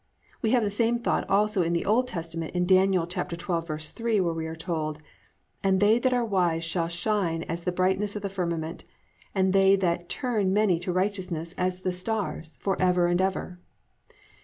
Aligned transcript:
"+ 0.21 0.41
We 0.41 0.49
have 0.49 0.63
the 0.63 0.71
same 0.71 0.97
thought 0.97 1.29
also 1.29 1.61
in 1.61 1.73
the 1.73 1.85
Old 1.85 2.07
Testament 2.07 2.55
in 2.55 2.65
Dan. 2.65 2.89
12:3, 2.91 4.03
where 4.23 4.33
we 4.33 4.47
are 4.47 4.55
told, 4.55 4.99
+"And 5.63 5.79
they 5.79 5.99
that 5.99 6.11
are 6.11 6.25
wise 6.25 6.63
shall 6.63 6.87
shine 6.87 7.43
as 7.43 7.65
the 7.65 7.71
brightness 7.71 8.15
of 8.15 8.23
the 8.23 8.27
firmament; 8.29 8.83
and 9.35 9.53
they 9.53 9.75
that 9.75 10.09
turn 10.09 10.51
many 10.53 10.79
to 10.79 10.91
righteousness 10.91 11.53
as 11.55 11.81
the 11.81 11.93
stars 11.93 12.57
forever 12.63 13.05
and 13.05 13.21
ever." 13.21 13.59